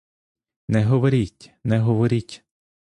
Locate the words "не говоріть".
0.67-1.51, 1.63-2.43